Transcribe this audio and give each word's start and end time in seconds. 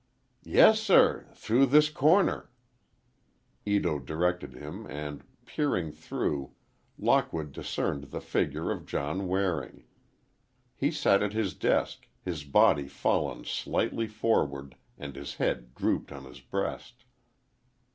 "Yes, 0.47 0.79
sir, 0.79 1.27
through 1.35 1.67
this 1.67 1.91
corner," 1.91 2.49
Ito 3.67 3.99
directed 3.99 4.55
him, 4.55 4.87
and, 4.87 5.23
peering 5.45 5.91
through, 5.91 6.55
Lockwood 6.97 7.51
discerned 7.51 8.05
the 8.05 8.19
figure 8.19 8.71
of 8.71 8.87
John 8.87 9.27
Waring. 9.27 9.83
He 10.75 10.89
sat 10.89 11.21
at 11.21 11.33
his 11.33 11.53
desk, 11.53 12.07
his 12.19 12.43
body 12.43 12.87
fallen 12.87 13.45
slightly 13.45 14.07
forward, 14.07 14.75
and 14.97 15.15
his 15.15 15.35
head 15.35 15.75
drooped 15.75 16.11
on 16.11 16.25
his 16.25 16.39
breast. 16.39 17.05